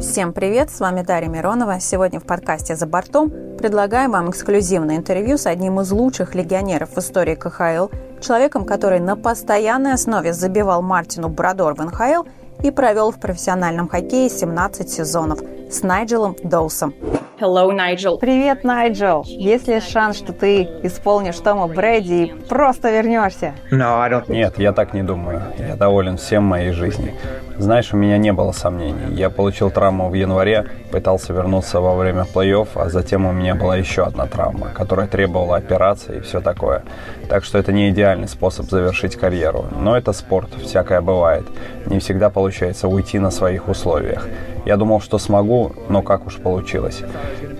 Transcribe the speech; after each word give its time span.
Всем 0.00 0.32
привет, 0.32 0.70
с 0.70 0.78
вами 0.78 1.02
Дарья 1.02 1.28
Миронова. 1.28 1.80
Сегодня 1.80 2.20
в 2.20 2.22
подкасте 2.22 2.76
«За 2.76 2.86
бортом» 2.86 3.32
предлагаем 3.58 4.12
вам 4.12 4.30
эксклюзивное 4.30 4.96
интервью 4.96 5.38
с 5.38 5.46
одним 5.46 5.80
из 5.80 5.90
лучших 5.90 6.36
легионеров 6.36 6.90
в 6.94 6.98
истории 6.98 7.34
КХЛ, 7.34 7.88
человеком, 8.20 8.64
который 8.64 9.00
на 9.00 9.16
постоянной 9.16 9.94
основе 9.94 10.32
забивал 10.32 10.82
Мартину 10.82 11.28
Брадор 11.28 11.74
в 11.74 11.84
НХЛ 11.84 12.28
и 12.62 12.70
провел 12.70 13.10
в 13.10 13.18
профессиональном 13.18 13.88
хоккее 13.88 14.30
17 14.30 14.88
сезонов 14.88 15.40
с 15.68 15.82
Найджелом 15.82 16.36
Доусом. 16.44 16.94
Hello, 17.40 17.72
Найджел. 17.72 18.18
Привет, 18.18 18.64
Найджел. 18.64 19.22
Есть 19.24 19.68
ли 19.68 19.78
шанс, 19.80 20.18
что 20.18 20.32
ты 20.32 20.62
исполнишь 20.82 21.36
Тома 21.36 21.68
Брэди 21.68 22.12
и 22.12 22.34
просто 22.48 22.90
вернешься? 22.90 23.54
No, 23.70 24.00
I 24.00 24.10
don't. 24.10 24.24
Нет, 24.28 24.58
я 24.58 24.72
так 24.72 24.92
не 24.92 25.04
думаю. 25.04 25.42
Я 25.56 25.76
доволен 25.76 26.16
всем 26.16 26.42
моей 26.42 26.72
жизни. 26.72 27.14
Знаешь, 27.56 27.92
у 27.92 27.96
меня 27.96 28.18
не 28.18 28.32
было 28.32 28.50
сомнений. 28.50 29.14
Я 29.14 29.30
получил 29.30 29.70
травму 29.70 30.08
в 30.08 30.14
январе, 30.14 30.66
пытался 30.90 31.32
вернуться 31.32 31.80
во 31.80 31.94
время 31.94 32.24
плей-офф, 32.34 32.68
а 32.74 32.88
затем 32.88 33.24
у 33.24 33.32
меня 33.32 33.54
была 33.54 33.76
еще 33.76 34.02
одна 34.02 34.26
травма, 34.26 34.70
которая 34.74 35.06
требовала 35.06 35.56
операции 35.56 36.16
и 36.16 36.20
все 36.20 36.40
такое. 36.40 36.82
Так 37.28 37.44
что 37.44 37.58
это 37.58 37.72
не 37.72 37.90
идеальный 37.90 38.28
способ 38.28 38.66
завершить 38.66 39.14
карьеру. 39.14 39.66
Но 39.78 39.96
это 39.96 40.12
спорт, 40.12 40.50
всякое 40.60 41.00
бывает. 41.00 41.46
Не 41.86 42.00
всегда 42.00 42.30
получается 42.30 42.88
уйти 42.88 43.20
на 43.20 43.30
своих 43.30 43.68
условиях. 43.68 44.26
Я 44.68 44.76
думал, 44.76 45.00
что 45.00 45.16
смогу, 45.16 45.72
но 45.88 46.02
как 46.02 46.26
уж 46.26 46.36
получилось. 46.36 47.02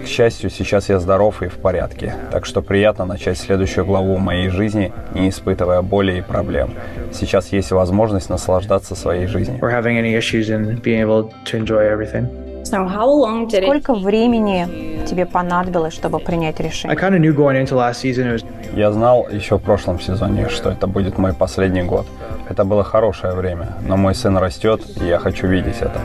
К 0.04 0.06
счастью, 0.06 0.50
сейчас 0.50 0.90
я 0.90 0.98
здоров 0.98 1.42
и 1.42 1.48
в 1.48 1.54
порядке, 1.54 2.14
так 2.30 2.44
что 2.44 2.60
приятно 2.60 3.06
начать 3.06 3.38
следующую 3.38 3.86
главу 3.86 4.18
моей 4.18 4.50
жизни, 4.50 4.92
не 5.14 5.30
испытывая 5.30 5.80
боли 5.80 6.18
и 6.18 6.20
проблем. 6.20 6.74
Сейчас 7.10 7.50
есть 7.50 7.70
возможность 7.70 8.28
наслаждаться 8.28 8.94
своей 8.94 9.26
жизнью. 9.26 9.58
We're 9.62 9.72
having 9.72 9.98
any 9.98 10.18
issues 10.18 10.50
in 10.50 10.82
being 10.82 11.00
able 11.00 11.32
to 11.46 11.58
enjoy 11.58 11.88
everything. 11.88 12.28
So 12.64 12.86
how 12.86 13.08
long 13.08 13.48
did 13.48 13.62
it 13.62 13.64
Сколько 13.64 13.94
времени 13.94 15.02
тебе 15.06 15.24
понадобилось, 15.24 15.94
чтобы 15.94 16.18
принять 16.18 16.60
I 16.60 16.66
решение? 16.66 16.98
kind 16.98 17.14
of 17.14 17.20
knew 17.20 17.34
going 17.34 17.56
into 17.56 17.74
last 17.74 18.02
season 18.02 18.26
it 18.26 18.34
was 18.34 18.44
Я 18.76 18.92
знал 18.92 19.26
еще 19.30 19.56
в 19.56 19.62
прошлом 19.62 19.98
сезоне, 19.98 20.50
что 20.50 20.68
это 20.68 20.86
будет 20.86 21.16
мой 21.16 21.32
последний 21.32 21.82
год. 21.82 22.06
Это 22.50 22.64
было 22.64 22.84
хорошее 22.84 23.32
время, 23.32 23.68
но 23.80 23.96
мой 23.96 24.14
сын 24.14 24.36
растет, 24.36 24.82
и 25.00 25.06
я 25.06 25.18
хочу 25.18 25.46
видеть 25.46 25.80
это. 25.80 26.02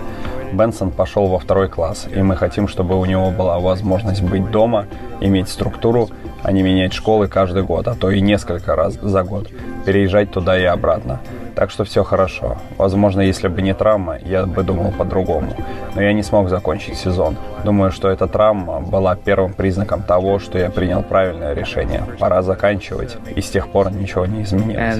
Бенсон 0.54 0.92
пошел 0.92 1.28
во 1.28 1.40
второй 1.40 1.68
класс, 1.68 2.08
и 2.14 2.22
мы 2.22 2.36
хотим, 2.36 2.68
чтобы 2.68 3.00
у 3.00 3.06
него 3.06 3.32
была 3.32 3.59
возможность 3.59 4.22
быть 4.22 4.50
дома, 4.52 4.86
иметь 5.20 5.50
структуру, 5.50 6.09
а 6.44 6.52
не 6.52 6.64
менять 6.64 6.94
школы 6.94 7.28
каждый 7.28 7.64
год, 7.64 7.88
а 7.88 7.96
то 7.96 8.12
и 8.12 8.22
несколько 8.22 8.76
раз 8.76 8.94
за 9.02 9.24
год, 9.24 9.50
переезжать 9.86 10.31
туда 10.31 10.58
и 10.59 10.64
обратно. 10.64 11.20
Так 11.56 11.70
что 11.70 11.84
все 11.84 12.04
хорошо. 12.04 12.58
Возможно, 12.78 13.22
если 13.22 13.48
бы 13.48 13.62
не 13.62 13.74
травма, 13.74 14.18
я 14.24 14.46
бы 14.46 14.64
думал 14.64 14.92
по-другому. 14.92 15.54
Но 15.94 16.02
я 16.02 16.12
не 16.14 16.24
смог 16.24 16.50
закончить 16.50 16.98
сезон. 16.98 17.38
Думаю, 17.64 17.92
что 17.92 18.09
эта 18.09 18.28
травма 18.28 18.80
была 18.80 19.16
первым 19.16 19.54
признаком 19.54 20.02
того, 20.02 20.40
что 20.40 20.58
я 20.58 20.72
принял 20.72 21.04
правильное 21.04 21.54
решение. 21.54 22.04
Пора 22.20 22.42
заканчивать. 22.42 23.18
И 23.36 23.42
с 23.42 23.50
тех 23.52 23.68
пор 23.68 23.92
ничего 23.92 24.26
не 24.26 24.42
изменилось. 24.42 24.98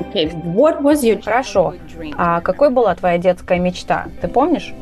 Okay, 0.00 0.30
what 0.44 0.82
was 0.82 1.02
your 1.02 1.20
Хорошо. 1.22 1.74
А 2.16 2.40
какой 2.40 2.70
была 2.70 2.94
твоя 2.94 3.18
детская 3.18 3.58
мечта? 3.58 4.08
Ты 4.20 4.28
помнишь? 4.28 4.74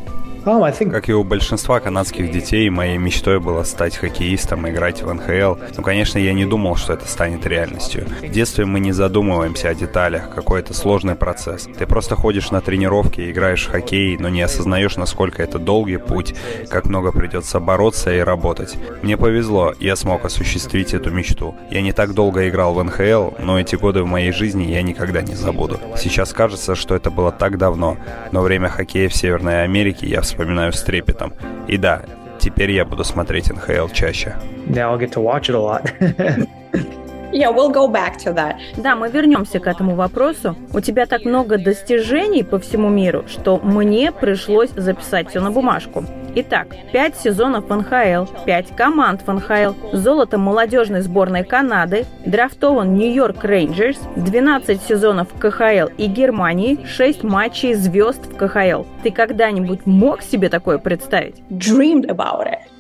Как 0.91 1.09
и 1.09 1.15
у 1.15 1.25
большинства 1.25 1.81
канадских 1.81 2.31
детей, 2.31 2.69
моей 2.69 2.99
мечтой 2.99 3.41
было 3.41 3.63
стать 3.63 3.97
хоккеистом, 3.97 4.69
играть 4.69 5.01
в 5.01 5.11
НХЛ. 5.11 5.55
Но, 5.75 5.83
конечно, 5.83 6.19
я 6.19 6.35
не 6.35 6.45
думал, 6.45 6.77
что 6.77 6.93
это 6.93 7.09
станет 7.09 7.47
реальностью. 7.47 8.07
В 8.21 8.29
детстве 8.29 8.67
мы 8.67 8.79
не 8.79 8.93
задумываемся 8.93 9.71
о 9.71 9.75
деталях, 9.75 10.29
какой 10.35 10.61
это 10.61 10.75
сложный 10.75 11.15
процесс. 11.15 11.67
Ты 11.79 11.87
просто 11.87 12.15
ходишь 12.15 12.51
на 12.51 12.61
тренировки, 12.61 13.31
играешь 13.31 13.65
в 13.65 13.71
хоккей, 13.71 14.19
но 14.19 14.29
не 14.29 14.43
осознаешь, 14.43 14.97
насколько 14.97 15.43
это 15.43 15.59
долгий 15.59 15.97
путь, 15.97 16.35
как 16.69 16.85
много 16.85 17.11
придется 17.11 17.59
бороться 17.59 18.15
и 18.15 18.19
работать. 18.19 18.77
Мне 19.03 19.17
повезло, 19.17 19.73
я 19.81 19.97
смог 19.97 20.27
осуществить 20.27 20.93
эту 20.93 21.11
мечту. 21.11 21.55
Я 21.71 21.81
не 21.81 21.95
так 21.95 22.13
долго 22.13 22.47
играл 22.51 22.75
в 22.75 22.85
НХЛ, 22.85 23.43
но 23.43 23.59
эти 23.59 23.77
годы 23.77 24.03
в 24.03 24.07
моей 24.07 24.31
жизни 24.31 24.65
я 24.65 24.83
никогда 24.83 25.23
не 25.23 25.35
забуду. 25.35 25.81
Сейчас 25.97 26.35
кажется, 26.35 26.75
что 26.75 26.95
это 26.95 27.11
было 27.11 27.33
так 27.33 27.57
давно, 27.57 27.97
но 28.31 28.43
время 28.43 28.69
хоккея 28.69 29.09
в 29.09 29.15
Северной 29.15 29.65
Америке 29.65 30.07
я 30.07 30.21
вспоминаю 30.21 30.34
с 30.73 30.83
трепетом. 30.83 31.33
И 31.69 31.77
да, 31.77 32.03
теперь 32.39 32.71
я 32.73 32.85
буду 32.85 33.05
смотреть 33.05 33.51
НХЛ 33.51 33.89
чаще. 33.93 34.37
now 34.69 34.93
I'll 34.93 34.99
get 34.99 35.13
to 35.13 35.21
watch 35.23 35.49
it 35.49 35.55
a 35.55 35.61
lot. 35.61 35.93
Yeah, 37.33 37.51
we'll 37.51 37.73
go 37.73 37.89
back 37.89 38.17
to 38.19 38.33
that. 38.35 38.59
Да, 38.77 38.95
мы 38.95 39.11
вернемся 39.11 39.59
к 39.59 39.67
этому 39.67 39.97
вопросу. 39.97 40.55
У 40.73 40.81
тебя 40.81 41.05
так 41.07 41.25
много 41.25 41.59
достижений 41.59 42.45
по 42.45 42.61
всему 42.61 42.91
миру, 42.91 43.25
что 43.27 43.59
мне 43.59 44.13
пришлось 44.13 44.71
записать 44.77 45.31
все 45.31 45.41
на 45.41 45.51
бумажку. 45.51 46.05
Итак, 46.37 46.67
5 46.93 47.17
сезонов 47.17 47.69
в 47.69 47.77
НХЛ, 47.77 48.45
5 48.45 48.75
команд 48.75 49.23
в 49.25 49.33
НХЛ, 49.33 49.75
золото 49.93 50.37
молодежной 50.37 51.01
сборной 51.01 51.45
Канады, 51.45 52.07
драфтован 52.27 52.95
Нью-Йорк 52.95 53.45
Рейнджерс, 53.45 54.01
12 54.17 54.83
сезонов 54.83 55.29
в 55.33 55.39
КХЛ 55.39 55.93
и 55.97 56.07
Германии, 56.09 56.85
6 56.87 57.23
матчей 57.23 57.75
звезд 57.75 58.27
в 58.27 58.37
КХЛ. 58.37 58.83
Ты 59.05 59.13
когда-нибудь 59.13 59.87
мог 59.87 60.23
себе 60.23 60.49
такое 60.49 60.79
представить? 60.79 61.37
Dreamed 61.51 62.07
about 62.07 62.47
it. 62.49 62.74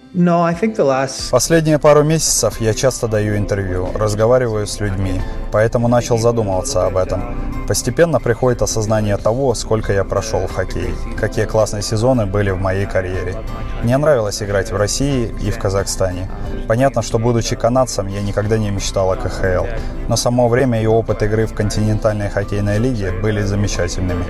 Последние 1.32 1.80
пару 1.80 2.04
месяцев 2.04 2.60
я 2.60 2.72
часто 2.72 3.08
даю 3.08 3.36
интервью, 3.36 3.88
разговариваю 3.96 4.64
с 4.64 4.78
людьми, 4.78 5.20
поэтому 5.50 5.88
начал 5.88 6.18
задумываться 6.18 6.86
об 6.86 6.96
этом. 6.96 7.66
Постепенно 7.66 8.20
приходит 8.20 8.62
осознание 8.62 9.16
того, 9.16 9.54
сколько 9.54 9.92
я 9.92 10.04
прошел 10.04 10.46
в 10.46 10.54
хоккей, 10.54 10.94
какие 11.16 11.46
классные 11.46 11.82
сезоны 11.82 12.26
были 12.26 12.50
в 12.50 12.60
моей 12.60 12.86
карьере. 12.86 13.34
Мне 13.82 13.96
нравилось 13.96 14.40
играть 14.40 14.70
в 14.70 14.76
России 14.76 15.34
и 15.42 15.50
в 15.50 15.58
Казахстане. 15.58 16.30
Понятно, 16.68 17.02
что 17.02 17.18
будучи 17.18 17.56
канадцем, 17.56 18.06
я 18.06 18.22
никогда 18.22 18.56
не 18.56 18.70
мечтал 18.70 19.10
о 19.10 19.16
КХЛ, 19.16 19.66
но 20.06 20.14
само 20.14 20.48
время 20.48 20.80
и 20.80 20.86
опыт 20.86 21.24
игры 21.24 21.46
в 21.46 21.54
континентальной 21.54 22.30
хоккейной 22.30 22.78
лиге 22.78 23.10
были 23.10 23.42
замечательными. 23.42 24.24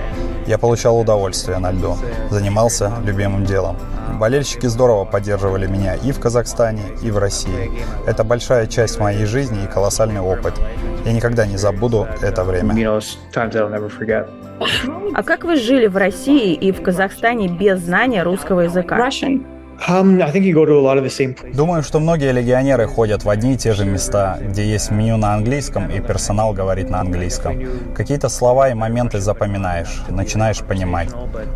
Я 0.46 0.58
получал 0.58 0.98
удовольствие 1.00 1.58
на 1.58 1.72
льду, 1.72 1.96
занимался 2.30 2.92
любимым 3.04 3.44
делом. 3.44 3.76
Болельщики 4.18 4.66
здорово 4.66 5.04
поддерживали 5.04 5.66
меня 5.66 5.94
и 5.94 6.12
в 6.12 6.20
Казахстане, 6.20 6.82
и 7.02 7.10
в 7.10 7.18
России. 7.18 7.70
Это 8.06 8.24
большая 8.24 8.66
часть 8.66 9.00
моей 9.00 9.24
жизни 9.24 9.64
и 9.64 9.66
колоссальный 9.66 10.20
опыт. 10.20 10.54
Я 11.04 11.12
никогда 11.12 11.46
не 11.46 11.56
забуду 11.56 12.06
это 12.20 12.44
время. 12.44 12.74
А 15.14 15.22
как 15.22 15.44
вы 15.44 15.56
жили 15.56 15.86
в 15.86 15.96
России 15.96 16.54
и 16.54 16.72
в 16.72 16.82
Казахстане 16.82 17.48
без 17.48 17.80
знания 17.80 18.22
русского 18.22 18.60
языка? 18.60 18.96
Russian. 18.96 19.53
Думаю, 21.52 21.82
что 21.82 22.00
многие 22.00 22.32
легионеры 22.32 22.86
ходят 22.86 23.22
в 23.24 23.28
одни 23.28 23.52
и 23.52 23.56
те 23.58 23.74
же 23.74 23.84
места, 23.84 24.38
где 24.40 24.64
есть 24.64 24.90
меню 24.90 25.18
на 25.18 25.34
английском 25.34 25.90
и 25.90 26.00
персонал 26.00 26.54
говорит 26.54 26.88
на 26.88 27.00
английском. 27.00 27.94
Какие-то 27.94 28.30
слова 28.30 28.70
и 28.70 28.74
моменты 28.74 29.20
запоминаешь, 29.20 30.02
начинаешь 30.08 30.60
понимать. 30.60 31.10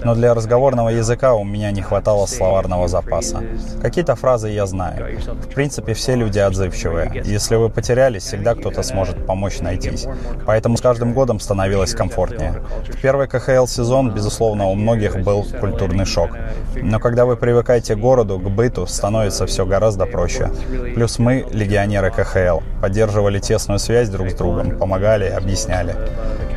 Но 0.05 0.15
для 0.15 0.34
разговорного 0.34 0.91
языка 0.91 1.33
у 1.33 1.43
меня 1.43 1.71
не 1.71 1.81
хватало 1.81 2.27
словарного 2.27 2.87
запаса. 2.87 3.43
Какие-то 3.81 4.15
фразы 4.15 4.50
я 4.50 4.66
знаю. 4.66 5.19
В 5.25 5.55
принципе, 5.55 5.95
все 5.95 6.15
люди 6.15 6.39
отзывчивые. 6.39 7.22
Если 7.25 7.56
вы 7.56 7.71
потерялись, 7.71 8.25
всегда 8.25 8.55
кто-то 8.55 8.83
сможет 8.83 9.25
помочь 9.25 9.60
найтись. 9.60 10.06
Поэтому 10.45 10.77
с 10.77 10.83
каждым 10.83 11.15
годом 11.15 11.41
становилось 11.41 11.95
комфортнее. 11.95 12.62
В 12.89 13.00
первый 13.00 13.27
КХЛ 13.27 13.66
сезон, 13.66 14.10
безусловно, 14.10 14.66
у 14.66 14.75
многих 14.75 15.16
был 15.22 15.47
культурный 15.60 16.05
шок. 16.05 16.33
Но 16.75 17.00
когда 17.00 17.25
вы 17.25 17.37
привыкаете 17.37 17.95
к 17.95 17.99
городу, 17.99 18.17
к 18.24 18.48
быту, 18.48 18.86
становится 18.86 19.46
все 19.46 19.66
гораздо 19.66 20.06
проще. 20.06 20.50
Плюс 20.94 21.18
мы, 21.18 21.46
легионеры 21.50 22.10
КХЛ, 22.10 22.60
поддерживали 22.80 23.38
тесную 23.38 23.78
связь 23.78 24.08
друг 24.08 24.30
с 24.30 24.34
другом, 24.34 24.78
помогали, 24.78 25.26
объясняли. 25.26 25.94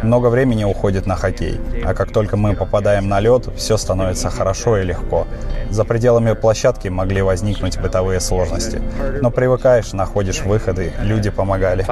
Много 0.04 0.28
времени 0.28 0.64
уходит 0.64 1.06
на 1.06 1.16
хоккей, 1.16 1.60
а 1.86 1.94
как 1.94 2.12
только 2.12 2.38
мы 2.38 2.56
попадаем 2.56 3.08
на 3.08 3.20
лед, 3.20 3.50
все 3.56 3.78
становится 3.78 4.30
хорошо 4.30 4.78
и 4.78 4.84
легко. 4.84 5.28
За 5.70 5.86
пределами 5.86 6.34
площадки 6.34 6.88
могли 6.88 7.22
возникнуть 7.22 7.80
бытовые 7.80 8.20
сложности. 8.20 8.82
Но 9.22 9.32
привыкаешь, 9.32 9.94
находишь 9.94 10.42
выходы, 10.42 10.92
люди 11.02 11.30
помогали. 11.30 11.84
Um, 11.84 11.88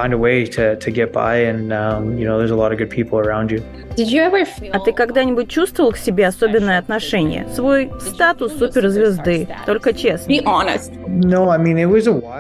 А 4.73 4.79
ты 4.79 4.93
когда-нибудь 4.93 5.49
чувствовал 5.49 5.91
к 5.91 5.97
себе 5.97 6.27
особенное 6.27 6.79
отношение? 6.79 7.47
Свой 7.53 7.91
статус 7.99 8.57
суперзвезды? 8.57 9.47
Только 9.65 9.93
честно. 9.93 10.31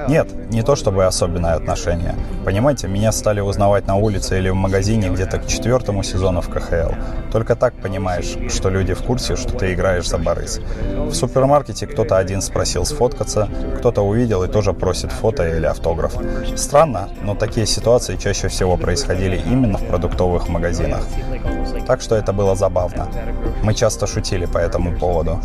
Нет, 0.07 0.27
не 0.49 0.61
то 0.61 0.75
чтобы 0.75 1.05
особенное 1.05 1.53
отношение. 1.53 2.15
Понимаете, 2.45 2.87
меня 2.87 3.11
стали 3.11 3.41
узнавать 3.41 3.87
на 3.87 3.95
улице 3.95 4.37
или 4.37 4.49
в 4.49 4.55
магазине 4.55 5.09
где-то 5.09 5.39
к 5.39 5.47
четвертому 5.59 6.03
сезону 6.03 6.39
в 6.41 6.49
КХЛ. 6.49 6.93
Только 7.31 7.55
так 7.55 7.73
понимаешь, 7.73 8.37
что 8.49 8.69
люди 8.69 8.93
в 8.93 9.03
курсе, 9.03 9.35
что 9.35 9.57
ты 9.57 9.73
играешь 9.73 10.07
за 10.07 10.17
Борис. 10.17 10.61
В 10.95 11.13
супермаркете 11.13 11.85
кто-то 11.85 12.17
один 12.17 12.41
спросил 12.41 12.85
сфоткаться, 12.85 13.49
кто-то 13.77 14.01
увидел 14.01 14.43
и 14.43 14.47
тоже 14.47 14.73
просит 14.73 15.11
фото 15.11 15.43
или 15.57 15.65
автограф. 15.65 16.13
Странно, 16.55 17.09
но 17.23 17.35
такие 17.35 17.65
ситуации 17.65 18.15
чаще 18.15 18.47
всего 18.47 18.77
происходили 18.77 19.41
именно 19.51 19.77
в 19.77 19.85
продуктовых 19.85 20.47
магазинах. 20.47 21.01
Так 21.85 22.01
что 22.01 22.15
это 22.15 22.31
было 22.31 22.55
забавно. 22.55 23.07
Мы 23.61 23.73
часто 23.73 24.07
шутили 24.07 24.45
по 24.45 24.59
этому 24.59 24.97
поводу. 24.97 25.39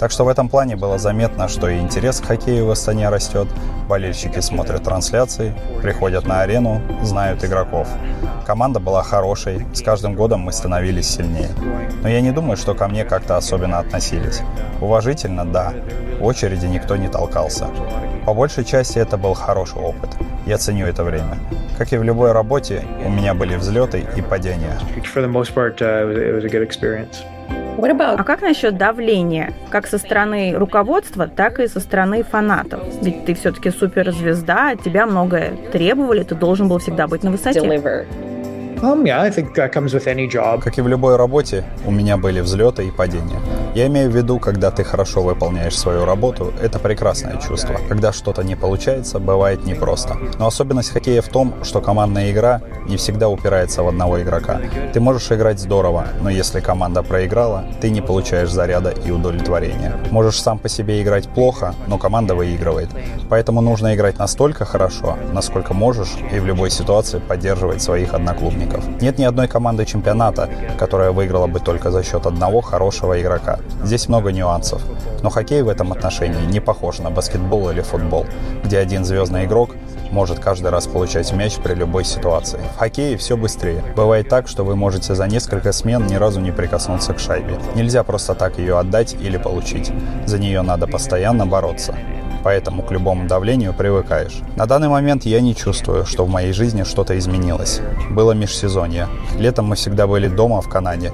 Так 0.00 0.10
что 0.10 0.24
в 0.24 0.28
этом 0.28 0.48
плане 0.48 0.76
было 0.76 0.96
заметно, 0.96 1.46
что 1.46 1.68
и 1.68 1.78
интерес 1.78 2.20
к 2.20 2.24
хоккею 2.24 2.64
в 2.64 2.70
Астане 2.70 3.10
растет, 3.10 3.46
болельщики 3.86 4.40
смотрят 4.40 4.82
трансляции, 4.82 5.54
приходят 5.82 6.26
на 6.26 6.40
арену, 6.40 6.80
знают 7.02 7.44
игроков. 7.44 7.86
Команда 8.46 8.80
была 8.80 9.02
хорошей, 9.02 9.66
с 9.74 9.82
каждым 9.82 10.14
годом 10.14 10.40
мы 10.40 10.52
становились 10.52 11.06
сильнее. 11.06 11.50
Но 12.02 12.08
я 12.08 12.22
не 12.22 12.30
думаю, 12.30 12.56
что 12.56 12.74
ко 12.74 12.88
мне 12.88 13.04
как-то 13.04 13.36
особенно 13.36 13.78
относились. 13.78 14.40
Уважительно, 14.80 15.44
да. 15.44 15.74
В 16.18 16.24
очереди 16.24 16.64
никто 16.64 16.96
не 16.96 17.08
толкался. 17.08 17.68
По 18.24 18.32
большей 18.32 18.64
части 18.64 18.98
это 18.98 19.18
был 19.18 19.34
хороший 19.34 19.82
опыт. 19.82 20.08
Я 20.46 20.56
ценю 20.56 20.86
это 20.86 21.04
время. 21.04 21.36
Как 21.76 21.92
и 21.92 21.98
в 21.98 22.02
любой 22.02 22.32
работе, 22.32 22.84
у 23.04 23.10
меня 23.10 23.34
были 23.34 23.54
взлеты 23.54 24.06
и 24.16 24.22
падения. 24.22 24.78
It, 27.78 27.96
it 27.96 28.14
А 28.18 28.24
как 28.24 28.42
насчет 28.42 28.76
давления? 28.76 29.52
Как 29.70 29.86
со 29.86 29.98
стороны 29.98 30.54
руководства, 30.56 31.26
так 31.26 31.60
и 31.60 31.66
со 31.66 31.80
стороны 31.80 32.22
фанатов. 32.22 32.80
Ведь 33.02 33.24
ты 33.24 33.34
все-таки 33.34 33.70
суперзвезда, 33.70 34.70
от 34.70 34.82
тебя 34.82 35.06
многое 35.06 35.52
требовали, 35.72 36.22
ты 36.22 36.34
должен 36.34 36.68
был 36.68 36.78
всегда 36.78 37.06
быть 37.06 37.22
на 37.22 37.30
высоте. 37.30 37.60
deliver? 37.60 38.06
Um, 38.82 39.04
yeah, 39.04 39.20
I 39.20 39.30
think 39.30 39.54
that 39.56 39.72
comes 39.72 39.92
with 39.92 40.06
any 40.06 40.26
job. 40.26 40.62
Как 40.62 40.78
и 40.78 40.80
в 40.80 40.88
любой 40.88 41.16
работе, 41.16 41.64
у 41.84 41.90
меня 41.90 42.16
были 42.16 42.40
взлеты 42.40 42.88
и 42.88 42.90
падения. 42.90 43.38
Я 43.74 43.86
имею 43.88 44.10
в 44.10 44.16
виду, 44.16 44.38
когда 44.38 44.70
ты 44.70 44.84
хорошо 44.84 45.22
выполняешь 45.22 45.78
свою 45.78 46.06
работу, 46.06 46.54
это 46.62 46.78
прекрасное 46.78 47.36
чувство. 47.36 47.78
Когда 47.88 48.10
что-то 48.10 48.42
не 48.42 48.56
получается, 48.56 49.18
бывает 49.18 49.66
непросто. 49.66 50.16
Но 50.38 50.46
особенность 50.46 50.92
хоккея 50.92 51.20
в 51.20 51.28
том, 51.28 51.62
что 51.62 51.82
командная 51.82 52.32
игра 52.32 52.62
не 52.90 52.96
всегда 52.96 53.28
упирается 53.28 53.82
в 53.82 53.88
одного 53.88 54.20
игрока. 54.20 54.60
Ты 54.92 55.00
можешь 55.00 55.30
играть 55.30 55.60
здорово, 55.60 56.08
но 56.20 56.28
если 56.28 56.60
команда 56.60 57.02
проиграла, 57.02 57.64
ты 57.80 57.88
не 57.90 58.00
получаешь 58.00 58.50
заряда 58.50 58.90
и 58.90 59.10
удовлетворения. 59.10 59.94
Можешь 60.10 60.42
сам 60.42 60.58
по 60.58 60.68
себе 60.68 61.00
играть 61.00 61.28
плохо, 61.28 61.74
но 61.86 61.98
команда 61.98 62.34
выигрывает. 62.34 62.88
Поэтому 63.28 63.60
нужно 63.60 63.94
играть 63.94 64.18
настолько 64.18 64.64
хорошо, 64.64 65.16
насколько 65.32 65.72
можешь, 65.72 66.16
и 66.32 66.40
в 66.40 66.46
любой 66.46 66.70
ситуации 66.70 67.20
поддерживать 67.20 67.80
своих 67.80 68.12
одноклубников. 68.12 68.84
Нет 69.00 69.18
ни 69.18 69.24
одной 69.24 69.46
команды 69.46 69.86
чемпионата, 69.86 70.50
которая 70.78 71.12
выиграла 71.12 71.46
бы 71.46 71.60
только 71.60 71.90
за 71.92 72.02
счет 72.02 72.26
одного 72.26 72.60
хорошего 72.60 73.20
игрока. 73.20 73.60
Здесь 73.84 74.08
много 74.08 74.32
нюансов. 74.32 74.82
Но 75.22 75.30
хоккей 75.30 75.62
в 75.62 75.68
этом 75.68 75.92
отношении 75.92 76.44
не 76.46 76.60
похож 76.60 76.98
на 76.98 77.10
баскетбол 77.10 77.70
или 77.70 77.82
футбол, 77.82 78.26
где 78.64 78.78
один 78.78 79.04
звездный 79.04 79.44
игрок 79.44 79.70
может 80.10 80.38
каждый 80.38 80.70
раз 80.70 80.86
получать 80.86 81.32
мяч 81.32 81.56
при 81.56 81.74
любой 81.74 82.04
ситуации. 82.04 82.60
В 82.76 82.78
хоккее 82.78 83.16
все 83.16 83.36
быстрее. 83.36 83.82
Бывает 83.96 84.28
так, 84.28 84.48
что 84.48 84.64
вы 84.64 84.76
можете 84.76 85.14
за 85.14 85.26
несколько 85.26 85.72
смен 85.72 86.06
ни 86.06 86.14
разу 86.14 86.40
не 86.40 86.52
прикоснуться 86.52 87.14
к 87.14 87.18
шайбе. 87.18 87.58
Нельзя 87.74 88.04
просто 88.04 88.34
так 88.34 88.58
ее 88.58 88.78
отдать 88.78 89.14
или 89.14 89.36
получить. 89.36 89.90
За 90.26 90.38
нее 90.38 90.62
надо 90.62 90.86
постоянно 90.86 91.46
бороться 91.46 91.94
поэтому 92.42 92.82
к 92.82 92.90
любому 92.90 93.26
давлению 93.26 93.74
привыкаешь. 93.74 94.40
На 94.56 94.66
данный 94.66 94.88
момент 94.88 95.24
я 95.24 95.40
не 95.40 95.54
чувствую, 95.54 96.06
что 96.06 96.24
в 96.24 96.28
моей 96.28 96.52
жизни 96.52 96.84
что-то 96.84 97.18
изменилось. 97.18 97.80
Было 98.10 98.32
межсезонье. 98.32 99.08
Летом 99.38 99.66
мы 99.66 99.76
всегда 99.76 100.06
были 100.06 100.28
дома 100.28 100.60
в 100.60 100.68
Канаде. 100.68 101.12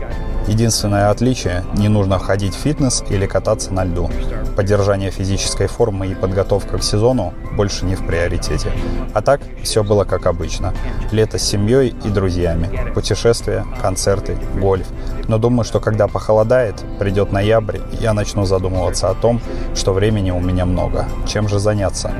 Единственное 0.49 1.11
отличие– 1.11 1.65
не 1.75 1.89
нужно 1.89 2.19
ходить 2.19 2.55
в 2.55 2.59
фитнес 2.59 3.03
или 3.09 3.27
кататься 3.27 3.75
на 3.75 3.85
льду. 3.85 4.09
Поддержание 4.57 5.11
физической 5.11 5.67
формы 5.67 6.07
и 6.07 6.15
подготовка 6.15 6.79
к 6.79 6.85
сезону 6.85 7.35
больше 7.57 7.85
не 7.85 7.97
в 7.97 8.07
приоритете. 8.07 8.71
А 9.13 9.23
так, 9.23 9.41
все 9.63 9.83
было 9.83 10.05
как 10.05 10.27
обычно. 10.27 10.73
Лето 11.11 11.39
с 11.39 11.43
семьей 11.43 11.95
и 12.05 12.09
друзьями. 12.09 12.93
Путешествия, 12.95 13.65
концерты, 13.83 14.39
гольф. 14.55 14.87
Но 15.29 15.39
думаю, 15.39 15.65
что 15.65 15.81
когда 15.81 16.07
похолодает, 16.09 16.85
придет 16.99 17.33
ноябрь, 17.33 17.79
я 18.01 18.15
начну 18.15 18.45
задумываться 18.45 19.11
о 19.11 19.15
том, 19.15 19.41
что 19.75 19.93
времени 19.93 20.31
у 20.31 20.41
меня 20.41 20.67
много. 20.67 21.07
Чем 21.27 21.49
же 21.49 21.59
заняться? 21.59 22.13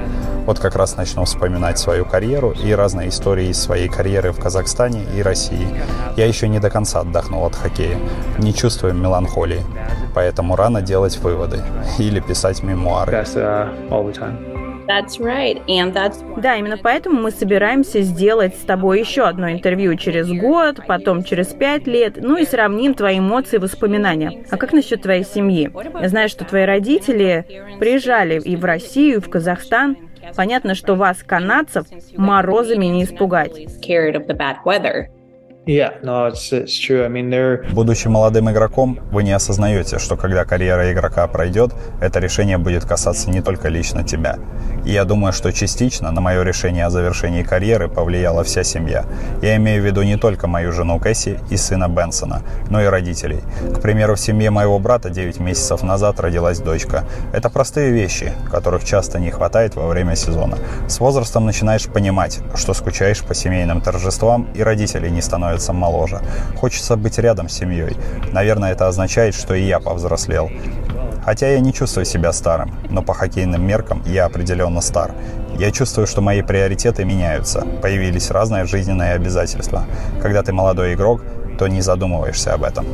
Вот 0.47 0.59
как 0.59 0.77
раз 0.77 0.97
начну 0.97 1.25
вспоминать 1.25 1.79
свою 1.79 2.05
карьеру 2.05 2.53
и 2.53 2.73
разные 2.73 3.09
истории 3.09 3.49
из 3.49 3.61
своей 3.61 3.89
карьеры 3.89 4.33
в 4.33 4.41
Казахстане 4.41 5.05
и 5.17 5.23
России. 5.23 5.69
Я 6.17 6.27
еще 6.27 6.49
не 6.49 6.61
до 6.61 6.71
конца 6.71 7.01
отдохнул 7.01 7.45
от 7.45 7.57
хоккея, 7.57 7.99
не 8.39 8.55
чувствую 8.55 8.95
меланхолии, 8.95 9.63
поэтому 10.15 10.57
рано 10.57 10.83
делать 10.83 11.19
выводы 11.19 11.63
или 11.99 12.21
писать 12.21 12.63
мемуары. 12.63 13.13
That's 13.13 13.37
uh, 13.37 13.91
all 13.91 14.05
the 14.05 14.13
time. 14.13 14.56
Да, 16.37 16.57
именно 16.57 16.79
поэтому 16.79 17.21
мы 17.21 17.31
собираемся 17.31 18.03
сделать 18.03 18.55
с 18.55 18.61
тобой 18.65 19.01
еще 19.01 19.23
одно 19.25 19.51
интервью 19.51 19.97
через 19.97 20.31
год, 20.31 20.81
потом 20.87 21.25
через 21.25 21.49
пять 21.49 21.87
лет, 21.87 22.17
ну 22.17 22.37
и 22.37 22.45
сравним 22.45 22.95
твои 22.95 23.19
эмоции 23.19 23.57
и 23.57 23.61
воспоминания. 23.61 24.45
А 24.51 24.57
как 24.57 24.73
насчет 24.73 25.03
твоей 25.03 25.25
семьи? 25.25 25.71
Я 26.01 26.09
знаю, 26.09 26.29
что 26.29 26.45
твои 26.45 26.65
родители 26.65 27.45
приезжали 27.79 28.41
и 28.41 28.57
в 28.57 28.65
Россию, 28.65 29.17
и 29.17 29.21
в 29.21 29.29
Казахстан. 29.29 29.97
Понятно, 30.35 30.75
что 30.75 30.95
вас, 30.95 31.23
канадцев, 31.23 31.87
морозами 32.17 32.87
не 32.87 33.05
испугать. 33.05 33.53
Будучи 37.73 38.07
молодым 38.07 38.49
игроком, 38.49 39.01
вы 39.11 39.25
не 39.25 39.33
осознаете, 39.33 39.99
что 39.99 40.17
когда 40.17 40.45
карьера 40.45 40.93
игрока 40.93 41.27
пройдет, 41.27 41.73
это 42.01 42.21
решение 42.21 42.57
будет 42.57 42.85
касаться 42.85 43.31
не 43.31 43.43
только 43.43 43.67
лично 43.67 44.05
тебя. 44.05 44.39
И 44.85 44.93
я 44.93 45.05
думаю, 45.05 45.33
что 45.33 45.53
частично 45.53 46.13
на 46.13 46.21
мое 46.21 46.45
решение 46.45 46.87
о 46.87 46.91
завершении 46.91 47.43
карьеры 47.43 47.89
повлияла 47.89 48.45
вся 48.45 48.63
семья. 48.63 49.07
Я 49.43 49.57
имею 49.57 49.83
в 49.83 49.85
виду 49.85 50.03
не 50.03 50.17
только 50.17 50.47
мою 50.47 50.71
жену 50.71 51.01
Кэсси 51.01 51.41
и 51.51 51.57
сына 51.57 51.89
Бенсона, 51.89 52.43
но 52.71 52.81
и 52.81 52.87
родителей. 52.87 53.41
К 53.77 53.81
примеру, 53.81 54.15
в 54.15 54.21
семье 54.21 54.51
моего 54.51 54.79
брата 54.79 55.11
9 55.11 55.41
месяцев 55.41 55.83
назад 55.83 56.21
родилась 56.21 56.61
дочка. 56.61 57.03
Это 57.33 57.51
простые 57.51 57.91
вещи, 57.91 58.33
которых 58.53 58.85
часто 58.85 59.19
не 59.19 59.33
хватает 59.33 59.75
во 59.75 59.89
время 59.89 60.15
сезона. 60.15 60.59
С 60.87 61.01
возрастом 61.01 61.45
начинаешь 61.45 61.89
понимать, 61.89 62.39
что 62.55 62.73
скучаешь 62.73 63.25
по 63.25 63.35
семейным 63.35 63.81
торжествам, 63.81 64.47
и 64.55 64.63
родители 64.63 65.09
не 65.09 65.23
становятся 65.23 65.56
моложе. 65.73 66.21
Хочется 66.57 66.97
быть 66.97 67.19
рядом 67.19 67.49
с 67.49 67.55
семьей. 67.55 67.97
Наверное, 68.33 68.73
это 68.73 68.89
означает, 68.89 69.35
что 69.35 69.55
и 69.55 69.63
я 69.63 69.81
повзрослел. 69.81 70.51
Хотя 71.25 71.49
я 71.49 71.61
не 71.61 71.73
чувствую 71.73 72.05
себя 72.05 72.33
старым, 72.33 72.75
но 72.89 73.03
по 73.03 73.13
хоккейным 73.13 73.67
меркам 73.67 74.03
я 74.07 74.27
определенно 74.27 74.81
стар. 74.81 75.13
Я 75.59 75.71
чувствую, 75.71 76.07
что 76.07 76.21
мои 76.21 76.43
приоритеты 76.43 77.05
меняются. 77.05 77.67
Появились 77.83 78.31
разные 78.31 78.65
жизненные 78.65 79.15
обязательства. 79.15 79.87
Когда 80.23 80.43
ты 80.43 80.53
молодой 80.53 80.95
игрок, 80.95 81.23
то 81.59 81.67
не 81.67 81.81
задумываешься 81.81 82.55
об 82.55 82.65
этом. 82.65 82.87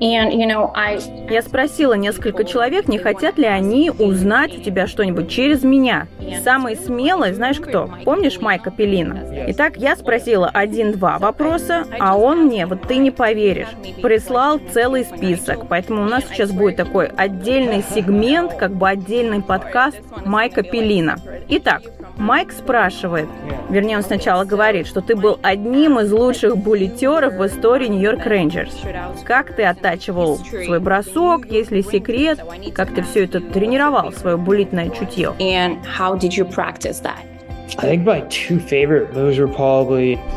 Я 0.00 1.42
спросила 1.42 1.94
несколько 1.94 2.44
человек, 2.44 2.88
не 2.88 2.98
хотят 2.98 3.38
ли 3.38 3.46
они 3.46 3.90
узнать 3.90 4.56
у 4.58 4.62
тебя 4.62 4.86
что-нибудь 4.86 5.28
через 5.30 5.62
меня. 5.62 6.06
Самый 6.42 6.76
смелый, 6.76 7.32
знаешь 7.32 7.60
кто? 7.60 7.90
Помнишь 8.04 8.40
Майка 8.40 8.70
Пелина? 8.70 9.20
Итак, 9.48 9.76
я 9.76 9.96
спросила 9.96 10.48
один-два 10.52 11.18
вопроса, 11.18 11.84
а 11.98 12.16
он 12.16 12.46
мне, 12.46 12.66
вот 12.66 12.82
ты 12.82 12.96
не 12.96 13.10
поверишь, 13.10 13.68
прислал 14.02 14.60
целый 14.72 15.04
список. 15.04 15.68
Поэтому 15.68 16.02
у 16.02 16.06
нас 16.06 16.24
сейчас 16.30 16.50
будет 16.50 16.76
такой 16.76 17.06
отдельный 17.06 17.84
сегмент, 17.94 18.54
как 18.54 18.74
бы 18.74 18.88
отдельный 18.88 19.42
подкаст 19.42 19.98
Майка 20.24 20.62
Пелина. 20.62 21.16
Итак, 21.48 21.82
Майк 22.16 22.52
спрашивает, 22.52 23.28
вернее, 23.68 23.98
он 23.98 24.02
сначала 24.02 24.44
говорит, 24.44 24.86
что 24.86 25.00
ты 25.00 25.14
был 25.14 25.38
одним 25.42 26.00
из 26.00 26.10
лучших 26.12 26.56
буллетеров 26.56 27.34
в 27.34 27.46
истории 27.46 27.88
Нью-Йорк 27.88 28.24
Рейнджерс. 28.24 28.74
Как 29.24 29.54
ты 29.54 29.64
оттачивал 29.64 30.38
свой 30.38 30.80
бросок, 30.80 31.46
есть 31.46 31.70
ли 31.70 31.82
секрет, 31.82 32.40
как 32.74 32.94
ты 32.94 33.02
все 33.02 33.24
это 33.24 33.40
тренировал, 33.40 34.12
свое 34.12 34.36
буллитное 34.36 34.90
чутье? 34.90 35.34
and 35.38 35.84
how 35.84 36.14
did 36.14 36.36
you 36.36 36.44
practice 36.44 37.00
that? 37.00 37.35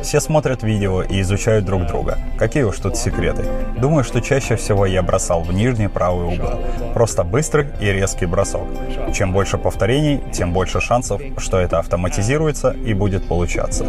Все 0.02 0.20
смотрят 0.20 0.64
видео 0.64 1.04
и 1.04 1.22
изучают 1.22 1.66
друг 1.66 1.86
друга. 1.86 2.18
Какие 2.38 2.64
уж 2.64 2.78
тут 2.78 2.98
секреты. 2.98 3.44
Думаю, 3.80 4.04
что 4.04 4.20
чаще 4.20 4.56
всего 4.56 4.86
я 4.86 5.04
бросал 5.04 5.42
в 5.42 5.54
нижний 5.54 5.88
правый 5.88 6.26
угол. 6.26 6.60
Просто 6.94 7.24
быстрый 7.24 7.68
и 7.80 7.92
резкий 7.92 8.26
бросок. 8.26 8.68
Чем 9.14 9.32
больше 9.32 9.58
повторений, 9.58 10.22
тем 10.32 10.54
больше 10.54 10.82
шансов, 10.82 11.22
что 11.38 11.60
это 11.60 11.80
автоматизируется 11.80 12.72
и 12.72 12.94
будет 12.94 13.28
получаться. 13.28 13.86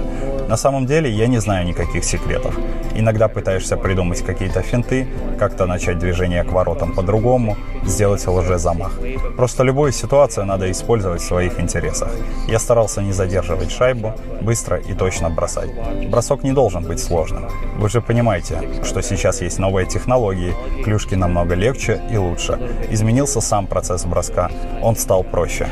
На 0.49 0.57
самом 0.57 0.87
деле 0.87 1.11
я 1.11 1.27
не 1.27 1.39
знаю 1.39 1.67
никаких 1.67 2.05
секретов. 2.05 2.59
Иногда 2.95 3.29
пытаешься 3.29 3.77
придумать 3.77 4.23
какие-то 4.23 4.63
финты, 4.63 5.07
как-то 5.39 5.67
начать 5.67 5.99
движение 5.99 6.45
к 6.45 6.53
воротам 6.53 6.93
по-другому, 6.93 7.57
сделать 7.85 8.27
лже-замах. 8.27 8.99
Просто 9.37 9.63
любую 9.63 9.93
ситуацию 9.93 10.47
надо 10.47 10.71
использовать 10.71 11.21
в 11.23 11.25
своих 11.25 11.61
интересах. 11.61 12.11
Я 12.49 12.59
старался 12.59 13.01
не 13.01 13.13
задерживать 13.31 13.71
шайбу, 13.71 14.13
быстро 14.41 14.77
и 14.77 14.95
точно 14.95 15.31
бросать. 15.31 15.71
Бросок 16.11 16.43
не 16.43 16.53
должен 16.53 16.83
быть 16.83 16.99
сложным. 16.99 17.49
Вы 17.79 17.89
же 17.89 18.01
понимаете, 18.01 18.61
что 18.85 19.03
сейчас 19.03 19.43
есть 19.43 19.59
новые 19.59 19.87
технологии, 19.87 20.53
клюшки 20.85 21.15
намного 21.15 21.55
легче 21.55 22.01
и 22.13 22.17
лучше. 22.17 22.59
Изменился 22.91 23.41
сам 23.41 23.67
процесс 23.67 24.05
броска, 24.05 24.51
он 24.83 24.97
стал 24.97 25.23
проще. 25.23 25.67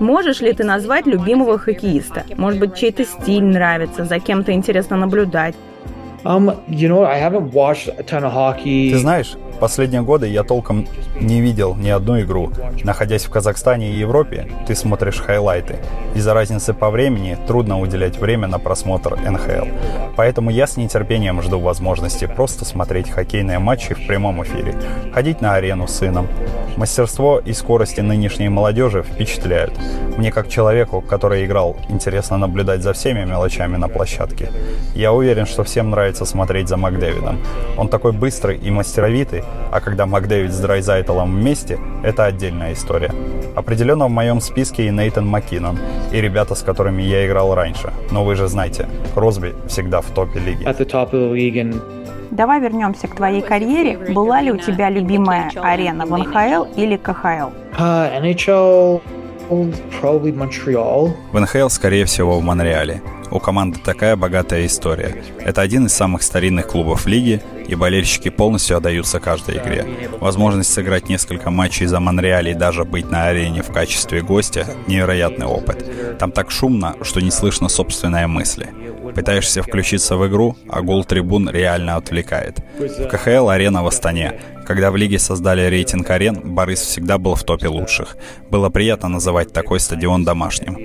Можешь 0.00 0.40
ли 0.40 0.52
ты 0.52 0.64
назвать 0.64 1.06
любимого 1.06 1.58
хоккеиста? 1.58 2.24
Может 2.36 2.60
быть, 2.60 2.74
чей-то 2.74 3.04
стиль 3.04 3.44
нравится, 3.44 4.04
за 4.04 4.18
кем-то 4.18 4.52
интересно 4.52 4.96
наблюдать? 4.96 5.54
Um. 6.24 6.56
Ты 8.90 8.98
знаешь, 8.98 9.36
последние 9.56 10.02
годы 10.02 10.28
я 10.28 10.42
толком 10.42 10.86
не 11.20 11.40
видел 11.40 11.74
ни 11.74 11.88
одну 11.88 12.20
игру. 12.20 12.50
Находясь 12.84 13.24
в 13.24 13.30
Казахстане 13.30 13.90
и 13.90 13.98
Европе, 13.98 14.48
ты 14.66 14.74
смотришь 14.74 15.20
хайлайты. 15.20 15.76
Из-за 16.14 16.34
разницы 16.34 16.74
по 16.74 16.90
времени 16.90 17.36
трудно 17.46 17.80
уделять 17.80 18.18
время 18.18 18.46
на 18.46 18.58
просмотр 18.58 19.16
НХЛ. 19.16 19.66
Поэтому 20.16 20.50
я 20.50 20.66
с 20.66 20.76
нетерпением 20.76 21.42
жду 21.42 21.58
возможности 21.60 22.26
просто 22.26 22.64
смотреть 22.64 23.10
хоккейные 23.10 23.58
матчи 23.58 23.94
в 23.94 24.06
прямом 24.06 24.42
эфире, 24.44 24.74
ходить 25.12 25.40
на 25.40 25.54
арену 25.54 25.86
с 25.86 25.96
сыном. 25.96 26.28
Мастерство 26.76 27.38
и 27.38 27.52
скорости 27.52 28.00
нынешней 28.02 28.48
молодежи 28.48 29.02
впечатляют. 29.02 29.72
Мне 30.16 30.30
как 30.30 30.48
человеку, 30.48 31.00
который 31.00 31.44
играл, 31.46 31.76
интересно 31.88 32.36
наблюдать 32.36 32.82
за 32.82 32.92
всеми 32.92 33.24
мелочами 33.24 33.76
на 33.76 33.88
площадке. 33.88 34.50
Я 34.94 35.12
уверен, 35.12 35.46
что 35.46 35.64
всем 35.64 35.90
нравится 35.90 36.24
смотреть 36.24 36.68
за 36.68 36.76
Макдэвидом. 36.76 37.38
Он 37.76 37.88
такой 37.88 38.12
быстрый 38.12 38.56
и 38.56 38.70
мастеровитый, 38.70 39.42
а 39.70 39.80
когда 39.80 40.06
Макдэвид 40.06 40.52
с 40.52 40.58
Драйзайтелом 40.58 41.34
вместе, 41.34 41.78
это 42.02 42.24
отдельная 42.24 42.72
история. 42.72 43.12
Определенно 43.54 44.06
в 44.06 44.10
моем 44.10 44.40
списке 44.40 44.86
и 44.86 44.90
Нейтан 44.90 45.26
Маккинон, 45.26 45.78
и 46.12 46.20
ребята, 46.20 46.54
с 46.54 46.62
которыми 46.62 47.02
я 47.02 47.26
играл 47.26 47.54
раньше. 47.54 47.92
Но 48.10 48.24
вы 48.24 48.36
же 48.36 48.48
знаете, 48.48 48.88
Кросби 49.14 49.54
всегда 49.66 50.00
в 50.00 50.06
топе 50.06 50.38
лиги. 50.40 50.64
At 50.64 50.78
the 50.78 50.86
top 50.88 51.12
of 51.12 51.30
the 51.30 51.32
league 51.32 51.56
and 51.56 51.82
Давай 52.30 52.60
вернемся 52.60 53.06
к 53.06 53.14
твоей 53.14 53.40
карьере. 53.40 54.12
Была 54.12 54.40
ли 54.42 54.50
у 54.50 54.56
тебя 54.56 54.90
любимая 54.90 55.50
арена 55.62 56.06
в 56.06 56.16
НХЛ 56.16 56.64
или 56.76 56.96
КХЛ? 56.96 57.50
uh, 57.78 58.20
NHL. 58.20 59.00
В 61.32 61.38
НХЛ, 61.38 61.68
скорее 61.68 62.04
всего, 62.04 62.38
в 62.38 62.42
Монреале. 62.42 63.02
У 63.30 63.38
команды 63.38 63.78
такая 63.84 64.16
богатая 64.16 64.66
история. 64.66 65.22
Это 65.38 65.60
один 65.60 65.86
из 65.86 65.92
самых 65.92 66.22
старинных 66.22 66.68
клубов 66.68 67.06
лиги, 67.06 67.42
и 67.66 67.74
болельщики 67.74 68.28
полностью 68.28 68.76
отдаются 68.76 69.20
каждой 69.20 69.58
игре. 69.58 69.86
Возможность 70.20 70.72
сыграть 70.72 71.08
несколько 71.08 71.50
матчей 71.50 71.86
за 71.86 72.00
Монреаль 72.00 72.48
и 72.48 72.54
даже 72.54 72.84
быть 72.84 73.10
на 73.10 73.26
арене 73.26 73.62
в 73.62 73.72
качестве 73.72 74.20
гостя– 74.20 74.66
невероятный 74.86 75.46
опыт. 75.46 76.18
Там 76.18 76.32
так 76.32 76.50
шумно, 76.50 76.94
что 77.02 77.20
не 77.20 77.30
слышно 77.30 77.68
собственные 77.68 78.26
мысли. 78.26 78.68
Пытаешься 79.16 79.62
включиться 79.62 80.18
в 80.18 80.28
игру, 80.28 80.56
а 80.68 80.82
гул 80.82 81.02
трибун 81.02 81.48
реально 81.48 81.96
отвлекает. 81.96 82.58
В 82.78 83.08
КХЛ 83.08 83.48
арена 83.48 83.82
в 83.82 83.86
Астане. 83.86 84.38
Когда 84.66 84.90
в 84.90 84.96
лиге 84.96 85.18
создали 85.18 85.62
рейтинг 85.62 86.10
арен, 86.10 86.40
Борис 86.44 86.80
всегда 86.80 87.16
был 87.16 87.34
в 87.34 87.42
топе 87.42 87.68
лучших. 87.68 88.18
Было 88.50 88.68
приятно 88.68 89.08
называть 89.08 89.54
такой 89.54 89.80
стадион 89.80 90.24
домашним. 90.24 90.76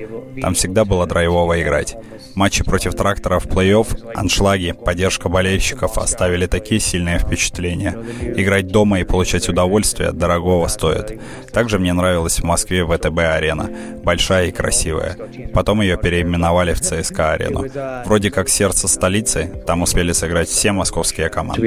Там 0.42 0.54
всегда 0.54 0.86
было 0.86 1.06
драйвово 1.08 1.62
играть. 1.62 1.98
Матчи 2.36 2.64
против 2.64 2.96
трактора 2.96 3.40
в 3.40 3.48
плей-офф, 3.48 4.12
аншлаги, 4.16 4.72
поддержка 4.72 5.30
болельщиков 5.30 5.98
оставили 5.98 6.48
такие 6.48 6.80
сильные 6.80 7.20
впечатления. 7.20 7.96
Играть 8.22 8.68
дома 8.68 9.00
и 9.00 9.04
получать 9.04 9.50
удовольствие 9.50 10.12
дорогого 10.12 10.68
стоит. 10.68 11.20
Также 11.52 11.80
мне 11.80 11.94
нравилась 11.94 12.40
в 12.40 12.44
Москве 12.44 12.86
ВТБ-арена. 12.86 13.70
Большая 14.04 14.48
и 14.48 14.52
красивая. 14.52 15.18
Потом 15.54 15.82
ее 15.82 15.98
переименовали 15.98 16.74
в 16.74 16.82
ЦСКА-арену. 16.82 17.66
Вроде 18.06 18.32
как 18.32 18.50
сердце 18.50 18.88
столицы, 18.88 19.64
там 19.68 19.82
успели 19.82 20.12
сыграть 20.12 20.48
все 20.50 20.72
московские 20.72 21.30
команды. 21.30 21.62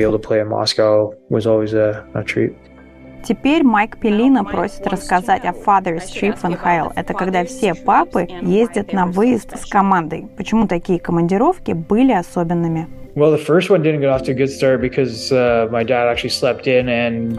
Теперь 3.27 3.65
Майк 3.65 3.97
Пелина 3.97 4.45
просит 4.45 4.87
рассказать 4.87 5.45
о 5.47 5.53
Father's 5.53 6.05
Trip 6.13 6.37
в 6.37 6.45
НХЛ. 6.45 6.93
Это 6.95 7.15
когда 7.15 7.45
все 7.45 7.75
папы 7.75 8.29
ездят 8.43 8.93
на 8.93 9.07
выезд 9.07 9.59
с 9.59 9.67
командой. 9.67 10.29
Почему 10.37 10.69
такие 10.69 11.01
командировки 11.01 11.73
были 11.73 12.13
особенными? 12.13 12.87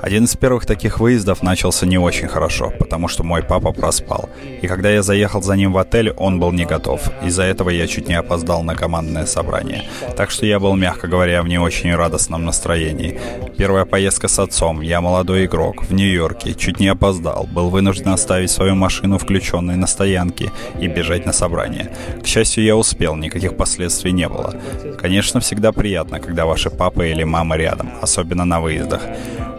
Один 0.01 0.23
из 0.23 0.33
первых 0.37 0.65
таких 0.65 1.01
выездов 1.01 1.43
начался 1.43 1.85
не 1.85 1.97
очень 1.97 2.29
хорошо, 2.29 2.71
потому 2.79 3.09
что 3.09 3.23
мой 3.23 3.43
папа 3.43 3.73
проспал. 3.73 4.29
И 4.61 4.67
когда 4.67 4.89
я 4.89 5.01
заехал 5.01 5.41
за 5.41 5.57
ним 5.57 5.73
в 5.73 5.77
отель, 5.77 6.11
он 6.11 6.39
был 6.39 6.53
не 6.53 6.63
готов. 6.63 7.11
Из-за 7.25 7.43
этого 7.43 7.69
я 7.71 7.87
чуть 7.87 8.07
не 8.07 8.13
опоздал 8.13 8.63
на 8.63 8.73
командное 8.73 9.25
собрание. 9.25 9.83
Так 10.15 10.31
что 10.31 10.45
я 10.45 10.61
был, 10.61 10.77
мягко 10.77 11.09
говоря, 11.09 11.43
в 11.43 11.49
не 11.49 11.57
очень 11.57 11.93
радостном 11.93 12.45
настроении. 12.45 13.19
Первая 13.57 13.83
поездка 13.83 14.29
с 14.29 14.39
отцом, 14.39 14.79
я 14.79 15.01
молодой 15.01 15.45
игрок, 15.45 15.83
в 15.83 15.93
Нью-Йорке, 15.93 16.53
чуть 16.53 16.79
не 16.79 16.87
опоздал, 16.87 17.49
был 17.51 17.69
вынужден 17.69 18.09
оставить 18.09 18.49
свою 18.49 18.75
машину 18.75 19.17
включенной 19.17 19.75
на 19.75 19.87
стоянке 19.87 20.53
и 20.79 20.87
бежать 20.87 21.25
на 21.25 21.33
собрание. 21.33 21.91
К 22.23 22.27
счастью, 22.27 22.63
я 22.63 22.77
успел, 22.77 23.17
никаких 23.17 23.57
последствий 23.57 24.13
не 24.13 24.29
было. 24.29 24.55
Конечно, 24.97 25.41
всегда 25.41 25.64
приятно, 25.71 26.19
когда 26.19 26.45
ваши 26.45 26.69
папа 26.69 27.01
или 27.01 27.23
мама 27.23 27.57
рядом, 27.57 27.91
особенно 28.01 28.45
на 28.45 28.59
выездах, 28.59 29.01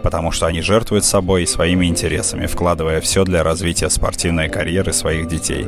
потому 0.03 0.31
что 0.31 0.47
они 0.47 0.61
жертвуют 0.61 1.05
собой 1.05 1.43
и 1.43 1.45
своими 1.45 1.85
интересами, 1.85 2.45
вкладывая 2.45 3.01
все 3.01 3.23
для 3.23 3.43
развития 3.43 3.89
спортивной 3.89 4.49
карьеры 4.49 4.93
своих 4.93 5.27
детей. 5.27 5.67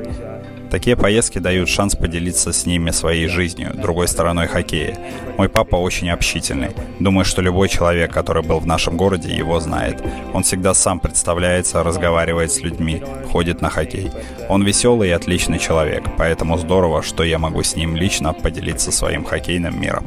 Такие 0.70 0.96
поездки 0.96 1.40
дают 1.40 1.68
шанс 1.68 1.96
поделиться 1.96 2.54
с 2.54 2.66
ними 2.66 2.92
своей 2.92 3.28
жизнью, 3.28 3.72
другой 3.74 4.08
стороной 4.08 4.48
хоккея. 4.48 4.98
Мой 5.38 5.50
папа 5.50 5.78
очень 5.78 6.10
общительный. 6.12 6.70
Думаю, 7.00 7.26
что 7.26 7.42
любой 7.42 7.70
человек, 7.70 8.14
который 8.14 8.44
был 8.44 8.60
в 8.60 8.68
нашем 8.68 8.96
городе, 8.96 9.34
его 9.36 9.60
знает. 9.60 10.02
Он 10.34 10.44
всегда 10.44 10.74
сам 10.76 11.00
представляется, 11.00 11.84
разговаривает 11.84 12.52
с 12.52 12.62
людьми, 12.62 13.02
ходит 13.32 13.62
на 13.62 13.70
хоккей. 13.70 14.12
Он 14.48 14.64
веселый 14.64 15.10
и 15.10 15.12
отличный 15.12 15.58
человек, 15.58 16.04
поэтому 16.18 16.58
здорово, 16.58 17.02
что 17.02 17.24
я 17.24 17.40
могу 17.40 17.64
с 17.64 17.76
ним 17.76 17.96
лично 17.96 18.34
поделиться 18.34 18.92
своим 18.92 19.24
хоккейным 19.24 19.80
миром. 19.80 20.06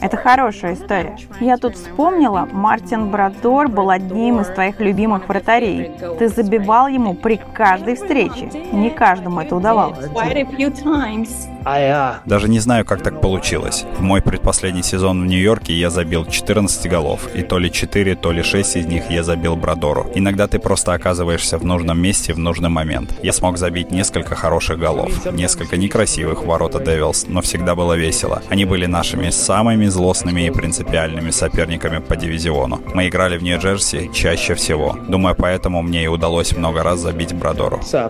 Это 0.00 0.16
хорошая 0.16 0.74
история. 0.74 1.16
Я 1.40 1.56
тут 1.56 1.76
вспомнила, 1.76 2.48
Мартин 2.50 3.10
Брадор 3.10 3.68
был 3.68 3.90
одним 3.90 4.40
из 4.40 4.48
твоих 4.48 4.80
любимых 4.80 5.28
вратарей. 5.28 5.92
Ты 6.18 6.28
забивал 6.28 6.88
ему 6.88 7.14
при 7.14 7.40
каждой 7.54 7.96
встрече. 7.96 8.50
Не 8.72 8.90
каждому 8.90 9.40
это 9.40 9.56
удавалось. 9.56 10.06
quite 10.06 10.36
a 10.36 10.44
few 10.44 10.70
times. 10.70 11.48
I 11.66 11.84
uh, 11.84 12.16
Даже 12.26 12.48
не 12.48 12.58
знаю, 12.58 12.84
как 12.84 13.02
так 13.02 13.22
получилось. 13.22 13.86
В 13.96 14.02
мой 14.02 14.20
предпоследний 14.20 14.82
сезон 14.82 15.22
в 15.22 15.26
Нью-Йорке 15.26 15.72
я 15.72 15.88
забил 15.88 16.26
14 16.26 16.90
голов, 16.90 17.34
и 17.34 17.42
то 17.42 17.58
ли 17.58 17.72
4, 17.72 18.16
то 18.16 18.32
ли 18.32 18.42
6 18.42 18.76
из 18.76 18.86
них 18.86 19.10
я 19.10 19.22
забил 19.22 19.56
Брадору. 19.56 20.10
Иногда 20.14 20.46
ты 20.46 20.58
просто 20.58 20.92
оказываешься 20.92 21.56
в 21.56 21.64
нужном 21.64 21.98
месте 21.98 22.34
в 22.34 22.38
нужный 22.38 22.68
момент. 22.68 23.14
Я 23.22 23.32
смог 23.32 23.56
забить 23.56 23.90
несколько 23.90 24.34
хороших 24.34 24.78
голов, 24.78 25.10
несколько 25.32 25.78
некрасивых 25.78 26.44
ворота 26.44 26.80
Девилс, 26.80 27.26
но 27.28 27.40
всегда 27.40 27.74
было 27.74 27.94
весело. 27.94 28.42
Они 28.50 28.66
были 28.66 28.84
нашими 29.04 29.28
самыми 29.28 29.88
злостными 29.88 30.46
и 30.46 30.50
принципиальными 30.50 31.30
соперниками 31.30 31.98
по 31.98 32.16
дивизиону. 32.16 32.80
Мы 32.94 33.08
играли 33.08 33.36
в 33.36 33.42
Нью-Джерси 33.42 34.10
чаще 34.14 34.54
всего. 34.54 34.96
Думаю, 35.08 35.36
поэтому 35.38 35.82
мне 35.82 36.04
и 36.04 36.06
удалось 36.06 36.56
много 36.56 36.82
раз 36.82 37.00
забить 37.00 37.34
Брадору. 37.34 37.80
uh, 37.82 38.08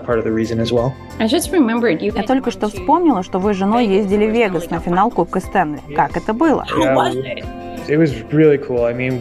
Я 2.14 2.22
только 2.22 2.52
что 2.52 2.68
вспомнила, 2.68 3.24
что 3.24 3.40
вы 3.40 3.54
с 3.54 3.56
женой 3.56 3.88
ездили 3.88 4.26
в 4.26 4.30
Вегас 4.30 4.70
на 4.70 4.78
финал 4.78 5.10
Кубка 5.10 5.40
Стэнли. 5.40 5.80
Как 5.96 6.16
это 6.16 6.32
было? 6.32 6.64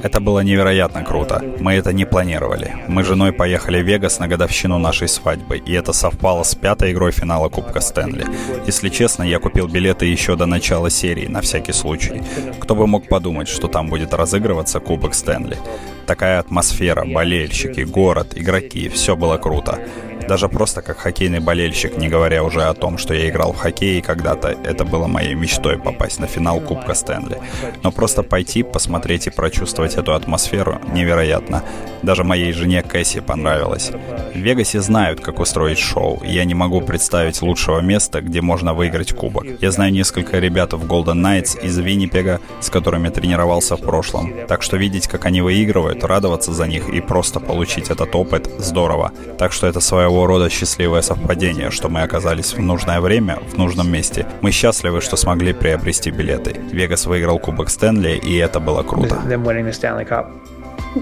Это 0.04 0.20
было 0.20 0.40
невероятно 0.40 1.04
круто. 1.04 1.44
Мы 1.60 1.74
это 1.74 1.94
не 1.94 2.06
планировали. 2.06 2.74
Мы 2.88 3.04
с 3.04 3.08
женой 3.08 3.34
поехали 3.34 3.82
в 3.82 3.86
Вегас 3.86 4.20
на 4.20 4.28
годовщину 4.28 4.78
нашей 4.80 5.08
свадьбы, 5.08 5.58
и 5.58 5.74
это 5.74 5.94
совпало 5.94 6.44
с 6.44 6.56
пятой 6.56 6.92
игрой 6.92 7.12
финала 7.12 7.50
Кубка 7.50 7.82
Стэнли. 7.82 8.26
Если 8.66 8.90
честно, 8.90 9.24
я 9.24 9.40
купил 9.40 9.68
билеты 9.68 10.06
еще 10.06 10.36
до 10.36 10.46
начала 10.46 10.90
серии, 10.90 11.28
на 11.28 11.42
всякий 11.42 11.74
случай. 11.74 12.22
Кто 12.60 12.76
бы 12.76 12.88
мог 12.88 13.08
подумать, 13.08 13.48
что 13.48 13.68
там 13.68 13.88
будет 13.88 14.14
разыгрываться 14.14 14.80
Кубок 14.80 15.14
Стэнли. 15.14 15.58
Такая 16.06 16.40
атмосфера, 16.40 17.06
болельщики, 17.06 17.82
город, 17.82 18.34
игроки, 18.36 18.90
все 18.90 19.16
было 19.16 19.38
круто. 19.38 19.80
Даже 20.28 20.50
просто 20.50 20.82
как 20.82 21.00
хоккейный 21.00 21.40
болельщик, 21.40 21.98
не 21.98 22.10
говоря 22.10 22.44
уже 22.44 22.64
о 22.64 22.74
том, 22.74 22.98
что 22.98 23.14
я 23.14 23.30
играл 23.30 23.54
в 23.54 23.58
хоккей 23.58 24.02
когда-то 24.02 24.56
это 24.64 24.86
было 24.86 25.08
моей 25.08 25.34
мечтой 25.34 25.78
попасть 25.78 26.20
на 26.20 26.28
финал 26.28 26.60
Кубка 26.60 26.94
Стэнли. 26.94 27.40
Но 27.84 27.92
просто 27.92 28.24
пойти, 28.24 28.64
посмотреть 28.64 29.28
и 29.28 29.30
прочувствовать 29.30 29.96
эту 29.96 30.14
атмосферу 30.14 30.80
невероятно. 30.94 31.64
Даже 32.02 32.24
моей 32.24 32.52
жене 32.52 32.84
Кэсси 32.84 33.22
понравилось. 33.22 33.92
В 34.34 34.38
Вегасе 34.38 34.82
знают, 34.82 35.22
как 35.22 35.40
устроить 35.40 35.80
шоу, 35.80 36.22
и 36.24 36.32
я 36.34 36.46
не 36.46 36.54
могу 36.54 36.82
представить 36.82 37.42
лучшего 37.42 37.80
места, 37.80 38.22
где 38.22 38.42
можно 38.42 38.74
выиграть 38.74 39.14
кубок. 39.14 39.46
Я 39.62 39.72
знаю 39.72 39.92
несколько 39.92 40.40
ребят 40.40 40.74
в 40.74 40.86
Golden 40.86 41.22
Knights 41.22 41.62
из 41.62 41.78
Виннипега, 41.78 42.40
с 42.60 42.70
которыми 42.70 43.10
тренировался 43.10 43.78
в 43.78 43.82
прошлом. 43.82 44.34
Так 44.48 44.64
что 44.64 44.78
видеть, 44.78 45.08
как 45.08 45.26
они 45.26 45.42
выигрывают, 45.42 46.04
радоваться 46.04 46.54
за 46.54 46.68
них 46.68 46.90
и 46.90 47.00
просто 47.02 47.40
получить 47.40 47.90
этот 47.90 48.16
опыт– 48.16 48.50
здорово. 48.58 49.12
Так 49.38 49.54
что 49.54 49.68
это 49.68 49.80
своего 49.80 50.13
рода 50.14 50.50
счастливое 50.50 51.02
совпадение, 51.02 51.72
что 51.72 51.90
мы 51.90 52.02
оказались 52.02 52.54
в 52.54 52.60
нужное 52.60 53.02
время, 53.02 53.40
в 53.52 53.58
нужном 53.58 53.92
месте. 53.92 54.26
Мы 54.42 54.52
счастливы, 54.52 55.02
что 55.02 55.18
смогли 55.18 55.54
приобрести 55.54 56.12
билеты. 56.12 56.56
Вегас 56.72 57.06
выиграл 57.06 57.40
Кубок 57.40 57.70
Стэнли, 57.70 58.16
и 58.18 58.36
это 58.38 58.60
было 58.60 58.84
круто. 58.84 59.20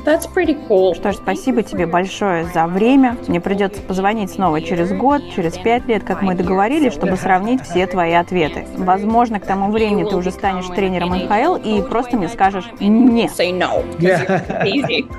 That's 0.05 0.25
pretty 0.33 0.57
cool. 0.69 0.95
Что 0.95 1.11
ж, 1.11 1.15
спасибо 1.15 1.63
тебе 1.63 1.85
большое 1.85 2.45
за 2.45 2.65
время. 2.65 3.17
Мне 3.27 3.41
придется 3.41 3.81
позвонить 3.81 4.31
снова 4.31 4.61
через 4.61 4.91
год, 4.93 5.21
через 5.35 5.57
пять 5.57 5.85
лет, 5.85 6.03
как 6.03 6.21
мы 6.21 6.33
договорились, 6.35 6.93
чтобы 6.93 7.17
сравнить 7.17 7.61
все 7.63 7.87
твои 7.87 8.13
ответы. 8.13 8.65
Возможно, 8.77 9.39
к 9.39 9.45
тому 9.45 9.69
времени 9.71 10.09
ты 10.09 10.15
уже 10.15 10.31
станешь 10.31 10.67
тренером 10.67 11.09
НХЛ 11.09 11.55
и 11.55 11.81
просто 11.81 12.15
мне 12.15 12.29
скажешь 12.29 12.65
«нет». 12.79 13.31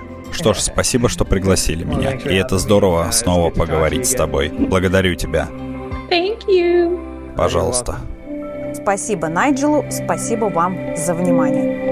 Что 0.33 0.55
ж, 0.55 0.59
спасибо, 0.59 1.09
что 1.09 1.25
пригласили 1.25 1.85
меня. 1.85 2.13
И 2.13 2.35
это 2.35 2.59
здорово 2.59 3.09
снова 3.13 3.51
поговорить 3.51 4.07
с 4.07 4.15
тобой. 4.15 4.49
Благодарю 4.49 5.15
тебя. 5.15 5.49
Thank 6.11 6.47
you. 6.49 7.35
Пожалуйста. 7.37 7.97
Спасибо 8.75 9.29
Найджелу, 9.29 9.85
спасибо 9.91 10.47
вам 10.47 10.97
за 10.97 11.15
внимание. 11.15 11.92